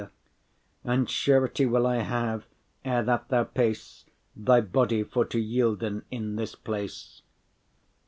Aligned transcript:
*satisfactory 0.83 0.93
And 0.95 1.09
surety 1.11 1.65
will 1.67 1.85
I 1.85 1.97
have, 1.97 2.47
ere 2.83 3.03
that 3.03 3.27
thou 3.29 3.43
pace,* 3.43 4.03
*go 4.43 4.53
Thy 4.53 4.61
body 4.61 5.03
for 5.03 5.25
to 5.25 5.37
yielden 5.39 6.05
in 6.09 6.37
this 6.37 6.55
place. 6.55 7.21